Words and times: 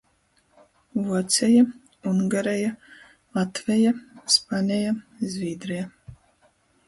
Vuoceja, 1.07 1.65
Ungareja, 2.11 2.71
Latveja, 3.35 3.93
Spaneja, 4.37 4.95
Zvīdreja. 5.35 5.85